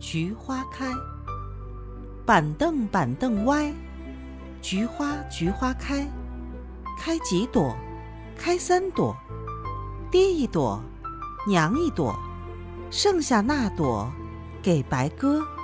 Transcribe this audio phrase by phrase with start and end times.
[0.00, 0.92] 菊花开
[2.24, 3.72] 板凳板凳歪
[4.62, 6.06] 菊花菊花开
[6.98, 7.76] 开几朵
[8.36, 9.16] 开三朵
[10.10, 10.82] 爹一朵
[11.46, 12.14] 娘一朵
[12.90, 14.10] 剩下那朵
[14.62, 15.57] 给白鸽。